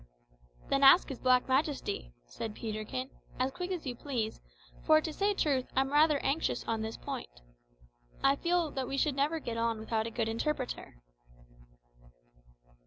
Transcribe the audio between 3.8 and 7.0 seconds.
you please, for, to say truth, I'm rather anxious on this